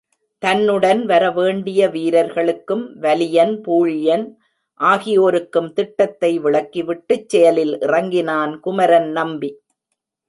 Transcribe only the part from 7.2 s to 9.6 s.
செயலில் இறங்கினான் குமரன் நம்பி.